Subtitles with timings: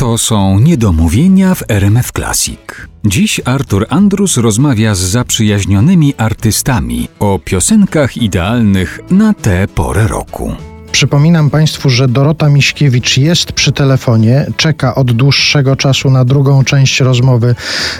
[0.00, 2.60] To są niedomówienia w RMF Classic.
[3.04, 10.69] Dziś Artur Andrus rozmawia z zaprzyjaźnionymi artystami o piosenkach idealnych na tę porę roku.
[11.00, 17.00] Przypominam Państwu, że Dorota Miśkiewicz jest przy telefonie, czeka od dłuższego czasu na drugą część
[17.00, 17.54] rozmowy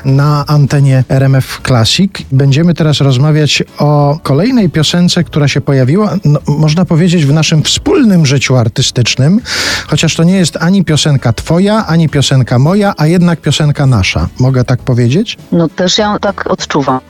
[0.04, 2.12] na antenie RMF Classic.
[2.32, 8.26] Będziemy teraz rozmawiać o kolejnej piosence, która się pojawiła, no, można powiedzieć, w naszym wspólnym
[8.26, 9.40] życiu artystycznym,
[9.86, 14.28] chociaż to nie jest ani piosenka Twoja, ani piosenka moja, a jednak piosenka nasza.
[14.38, 15.38] Mogę tak powiedzieć?
[15.52, 17.00] No też ja tak odczuwam.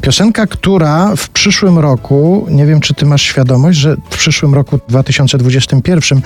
[0.00, 4.78] Piosenka, która w przyszłym roku, nie wiem czy ty masz świadomość, że w przyszłym roku
[4.88, 6.20] 2021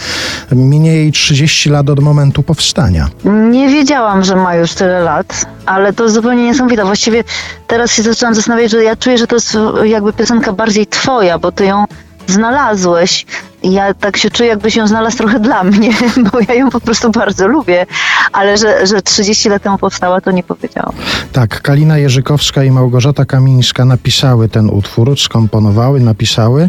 [0.52, 3.08] minie jej 30 lat od momentu powstania.
[3.50, 6.84] Nie wiedziałam, że ma już tyle lat, ale to zupełnie niesamowite.
[6.84, 7.24] Właściwie
[7.66, 11.52] teraz się zaczęłam zastanawiać, że ja czuję, że to jest jakby piosenka bardziej twoja, bo
[11.52, 11.84] ty ją
[12.26, 13.26] znalazłeś.
[13.62, 15.90] Ja tak się czuję, jakbyś ją znalazł trochę dla mnie,
[16.32, 17.86] bo ja ją po prostu bardzo lubię,
[18.32, 20.92] ale że, że 30 lat temu powstała, to nie powiedziałam.
[21.32, 26.68] Tak, Kalina Jerzykowska i Małgorzata Kamińska napisały ten utwór, skomponowały, napisały.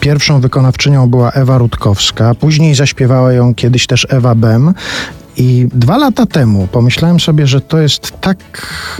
[0.00, 4.74] Pierwszą wykonawczynią była Ewa Rutkowska, później zaśpiewała ją kiedyś też Ewa Bem
[5.36, 8.38] i dwa lata temu pomyślałem sobie, że to jest tak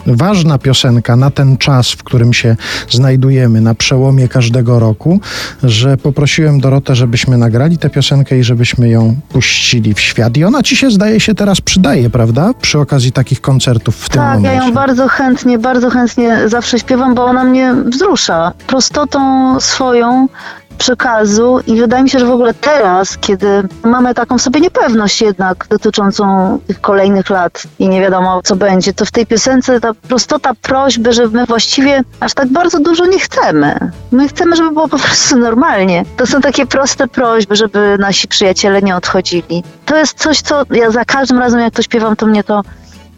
[0.06, 2.56] ważna piosenka na ten czas, w którym się
[2.90, 5.20] znajdujemy, na przełomie każdego roku,
[5.62, 10.36] że poprosiłem Dorotę, żebyśmy nagrali tę piosenkę i żebyśmy ją puścili w świat.
[10.36, 12.50] I ona ci się, zdaje się, teraz przydaje, prawda?
[12.60, 14.48] Przy okazji takich koncertów w tym tak, momencie.
[14.48, 18.52] Tak, ja ją bardzo chętnie, bardzo chętnie zawsze śpiewam, bo ona mnie wzrusza.
[18.66, 19.20] Prostotą
[19.60, 20.28] swoją
[20.78, 25.66] przekazu i wydaje mi się, że w ogóle teraz, kiedy mamy taką sobie niepewność jednak
[25.70, 30.54] dotyczącą tych kolejnych lat i nie wiadomo co będzie, to w tej piosence ta prostota
[30.62, 33.92] prośby, że my właściwie aż tak bardzo dużo nie chcemy.
[34.12, 36.04] My chcemy, żeby było po prostu normalnie.
[36.16, 39.62] To są takie proste prośby, żeby nasi przyjaciele nie odchodzili.
[39.86, 42.62] To jest coś, co ja za każdym razem jak to śpiewam, to mnie to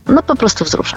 [0.07, 0.97] no po prostu wzrusza.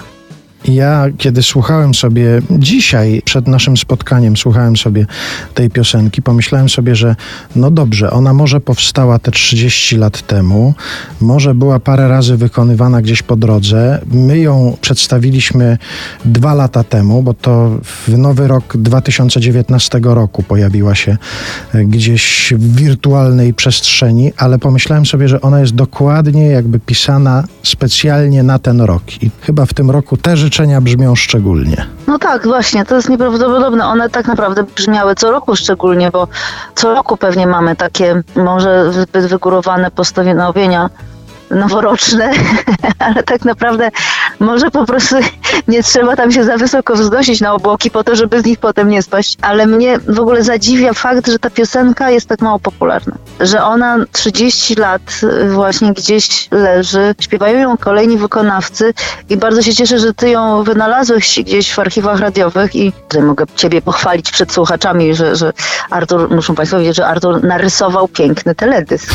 [0.64, 5.06] Ja, kiedy słuchałem sobie dzisiaj, przed naszym spotkaniem, słuchałem sobie
[5.54, 7.16] tej piosenki, pomyślałem sobie, że
[7.56, 10.74] no dobrze, ona może powstała te 30 lat temu,
[11.20, 14.00] może była parę razy wykonywana gdzieś po drodze.
[14.12, 15.78] My ją przedstawiliśmy
[16.24, 21.16] dwa lata temu, bo to w nowy rok 2019 roku pojawiła się
[21.74, 28.42] e, gdzieś w wirtualnej przestrzeni, ale pomyślałem sobie, że ona jest dokładnie jakby pisana specjalnie
[28.42, 29.22] na ten rok.
[29.22, 31.86] I chyba w tym roku też życzenia brzmią szczególnie.
[32.06, 33.86] No tak, właśnie, to jest nieprawdopodobne.
[33.86, 36.28] One tak naprawdę brzmiały co roku szczególnie, bo
[36.74, 40.90] co roku pewnie mamy takie może zbyt wygórowane postanowienia
[41.50, 42.32] noworoczne,
[42.98, 43.90] ale tak naprawdę
[44.40, 45.16] może po prostu
[45.68, 48.88] nie trzeba tam się za wysoko wznosić na obłoki po to, żeby z nich potem
[48.88, 49.36] nie spaść.
[49.42, 53.16] Ale mnie w ogóle zadziwia fakt, że ta piosenka jest tak mało popularna.
[53.40, 58.94] Że ona 30 lat właśnie gdzieś leży, śpiewają ją kolejni wykonawcy
[59.28, 63.44] i bardzo się cieszę, że ty ją wynalazłeś gdzieś w archiwach radiowych i tutaj mogę
[63.56, 65.52] ciebie pochwalić przed słuchaczami, że, że
[65.90, 69.14] Artur, muszą państwo wiedzieć, że Artur narysował piękny teledysk.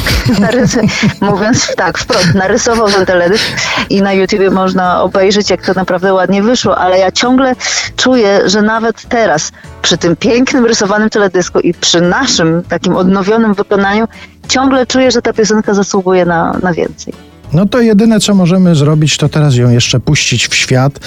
[1.21, 3.43] Mówiąc tak wprost narysował ten teledysk
[3.89, 7.55] i na YouTubie można obejrzeć, jak to naprawdę ładnie wyszło, ale ja ciągle
[7.95, 9.51] czuję, że nawet teraz,
[9.81, 14.07] przy tym pięknym rysowanym teledysku i przy naszym takim odnowionym wykonaniu,
[14.47, 17.13] ciągle czuję, że ta piosenka zasługuje na, na więcej.
[17.53, 20.99] No to jedyne, co możemy zrobić, to teraz ją jeszcze puścić w świat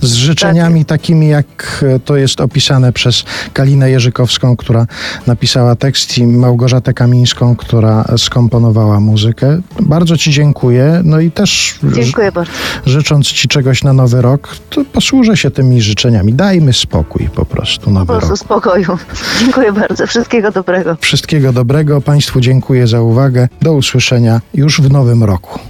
[0.00, 1.00] z życzeniami tak.
[1.00, 4.86] takimi, jak to jest opisane przez Kalinę Jerzykowską, która
[5.26, 9.60] napisała tekst i Małgorzatę Kamińską, która skomponowała muzykę.
[9.80, 11.00] Bardzo Ci dziękuję.
[11.04, 12.52] No i też dziękuję bardzo.
[12.86, 16.32] życząc Ci czegoś na nowy rok, to posłużę się tymi życzeniami.
[16.32, 18.38] Dajmy spokój po prostu nowy Po prostu rok.
[18.38, 18.98] spokoju.
[19.40, 20.06] Dziękuję bardzo.
[20.06, 20.96] Wszystkiego dobrego.
[21.00, 22.00] Wszystkiego dobrego.
[22.00, 23.48] Państwu dziękuję za uwagę.
[23.62, 25.69] Do usłyszenia już w nowym roku.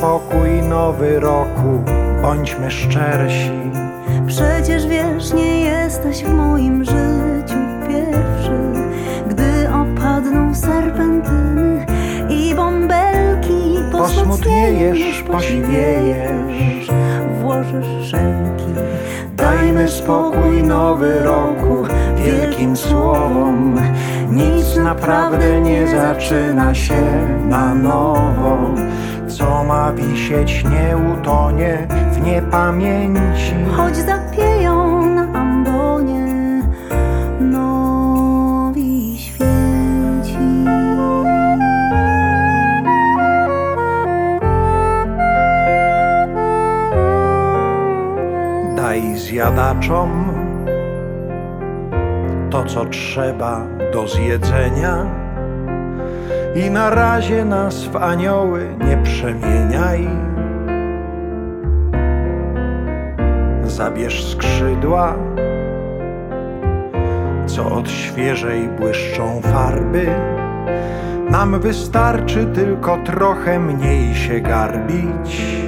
[0.00, 1.84] spokój nowy roku,
[2.22, 3.50] bądźmy szczersi.
[4.26, 7.58] Przecież wiesz, nie jesteś w moim życiu
[7.88, 8.60] pierwszy,
[9.28, 11.86] gdy opadną serpentyny
[12.28, 13.76] i bąbelki.
[13.92, 16.90] Posmutniejesz, posiwiejesz,
[17.40, 18.64] włożysz szenki.
[19.36, 21.84] Dajmy spokój nowy roku
[22.24, 23.80] wielkim słowom.
[24.30, 27.02] Nic naprawdę nie zaczyna się
[27.48, 28.19] na nowo
[29.90, 33.54] ma wisieć nie utonie w niepamięci.
[33.76, 36.26] Choć zapieją na ambonie
[37.40, 40.64] Nowi święci.
[48.76, 50.10] Daj zjadaczom
[52.50, 55.06] to, co trzeba do zjedzenia
[56.54, 60.08] i na razie nas w anioły nie przemieniaj.
[63.64, 65.14] Zabierz skrzydła,
[67.46, 70.06] co od świeżej błyszczą farby.
[71.30, 75.60] Nam wystarczy tylko trochę mniej się garbić.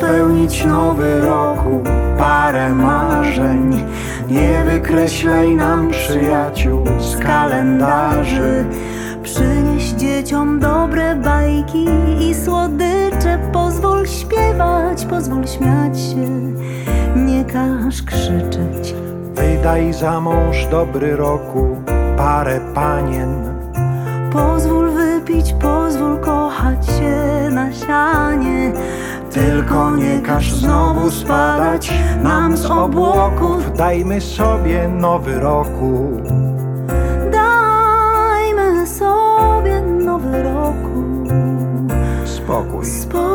[0.00, 1.82] Spełnić nowy roku
[2.18, 3.84] parę marzeń.
[4.28, 8.64] Nie wykreślaj nam przyjaciół z kalendarzy.
[9.22, 11.86] Przynieś dzieciom dobre bajki
[12.20, 16.28] i słodycze Pozwól śpiewać, pozwól śmiać się
[17.16, 18.94] Nie każ krzyczeć
[19.34, 21.76] Wydaj za mąż dobry roku
[22.16, 23.34] parę panien.
[24.32, 28.72] Pozwól wypić, pozwól kochać się na sianie
[29.32, 31.92] Tylko nie każ znowu spadać
[32.22, 33.76] nam z obłoków.
[33.76, 36.22] Dajmy sobie nowy roku.
[37.32, 41.04] Dajmy sobie nowy roku
[42.24, 42.86] Spokój.
[42.86, 43.29] Spokój